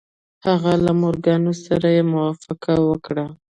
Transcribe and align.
هغه 0.45 0.73
له 0.85 0.91
مورګان 1.01 1.43
سره 1.65 1.87
يې 1.95 2.03
موافقه 2.13 2.73
وکړه. 2.89 3.25